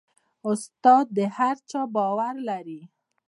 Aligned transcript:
استاد 0.49 1.05
د 1.17 1.19
هر 1.35 1.55
چا 1.69 1.81
باور 1.95 2.35
لري. 2.49 2.81